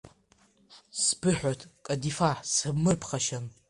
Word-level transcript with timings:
Сбыҳәоит, 1.03 1.61
Кадифа, 1.85 2.31
сыбмырԥхашьан! 2.51 3.45